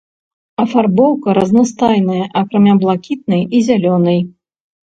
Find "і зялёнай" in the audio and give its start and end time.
3.59-4.19